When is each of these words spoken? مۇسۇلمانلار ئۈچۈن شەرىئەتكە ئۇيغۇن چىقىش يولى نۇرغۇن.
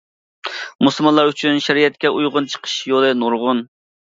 مۇسۇلمانلار 0.87 1.29
ئۈچۈن 1.33 1.61
شەرىئەتكە 1.65 2.13
ئۇيغۇن 2.15 2.51
چىقىش 2.55 2.77
يولى 2.95 3.13
نۇرغۇن. 3.21 3.63